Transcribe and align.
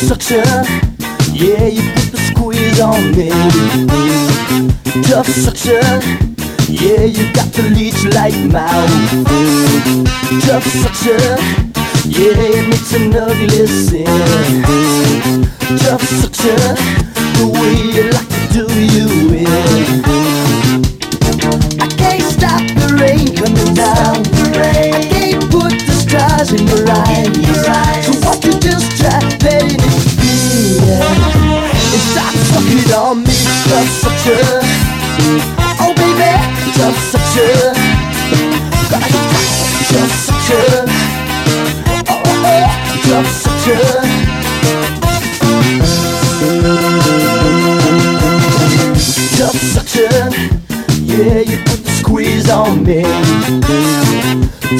suction. 0.00 0.44
Yeah, 1.32 1.66
you 1.66 1.82
put 1.92 2.08
the 2.12 2.18
squeeze 2.32 2.80
on 2.80 3.12
me. 3.12 3.28
Tough 5.02 5.28
suction. 5.28 5.84
Yeah, 6.68 7.04
you 7.04 7.30
got 7.32 7.52
the 7.52 7.62
leech 7.76 8.04
like 8.14 8.34
mouth. 8.50 8.90
Tough 10.46 10.64
suction. 10.64 11.20
Yeah, 12.08 12.32
it 12.38 12.68
makes 12.68 12.92
an 12.94 13.14
ugly 13.14 13.66
sin. 13.66 14.06
Tough 15.78 16.02
suction. 16.02 16.76
The 17.36 17.46
way 17.52 17.74
you 17.94 18.10
like 18.10 18.28
to 18.52 18.66
do 18.66 18.66
you 18.96 19.09
tough 33.70 33.88
suction. 34.02 34.60
Oh 35.78 35.94
baby, 35.94 36.32
suction. 37.12 37.70
Gotta 38.90 39.08
get 39.12 39.26
tough 39.90 40.14
suction. 40.26 40.82
Oh, 41.86 42.26
oh, 42.26 42.50
oh, 42.50 42.66
tough 43.06 43.30
suction. 43.44 43.86
Tough 49.38 49.60
suction. 49.74 50.30
Yeah, 51.06 51.40
you 51.40 51.56
put 51.64 51.80
the 51.84 51.92
squeeze 52.00 52.50
on 52.50 52.82
me. 52.82 53.02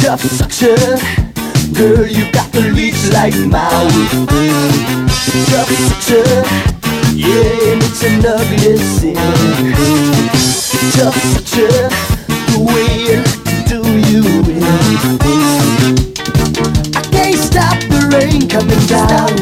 Tough 0.00 0.22
suction. 0.22 0.98
Girl, 1.74 2.06
you 2.06 2.32
got 2.32 2.50
the 2.52 2.62
leech 2.72 3.12
like 3.12 3.36
mouth. 3.36 3.92
Tough 5.50 5.70
suction. 5.88 6.87
Yeah, 7.14 7.72
and 7.72 7.82
it's 7.82 8.02
an 8.04 8.24
ugly 8.24 8.76
sin. 8.76 9.16
Just. 10.92 11.38
The 11.58 12.60
way 12.62 13.18
to 13.18 13.56
do 13.66 13.80
you 14.10 14.22
in. 14.46 14.62
I 16.94 17.02
can't 17.10 17.34
stop 17.36 17.78
the 17.90 17.98
rain 18.14 18.46
coming 18.48 18.78
down. 18.86 19.34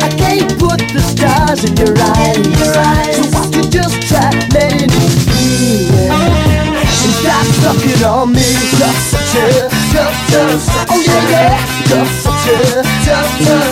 I 0.00 0.08
can't 0.16 0.48
put 0.58 0.80
the 0.92 1.00
stars 1.00 1.64
in 1.64 1.76
your 1.76 1.92
eyes. 1.92 2.40
So 2.56 2.72
why 2.72 3.44
you 3.52 3.62
just 3.68 4.00
try 4.08 4.30
letting 4.54 4.88
it 4.88 5.12
be? 5.28 5.92
And 6.08 7.12
stop 7.20 7.46
sucking 7.60 8.02
on 8.04 8.32
me. 8.32 8.48
Tough 8.80 8.96
suction, 9.12 9.68
tough, 9.92 10.16
tough 10.32 10.60
suction. 10.62 10.88
Oh 10.88 11.00
yeah, 11.04 11.28
yeah. 11.28 11.60
Tough 11.92 12.08
suction, 12.24 12.84
tough, 13.04 13.28
tough 13.44 13.66
suction. 13.66 13.71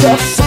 Baby, 0.00 0.37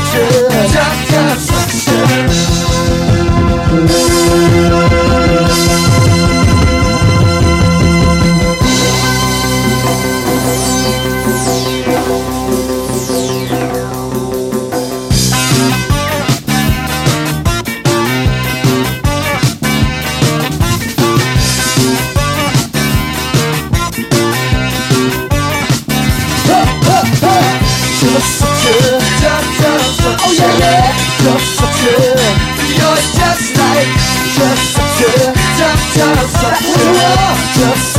You're 32.72 32.98
just 33.14 33.58
like, 33.58 33.94
just 34.36 34.78
Just, 35.58 35.96
just 35.96 36.22
Just 37.56 37.91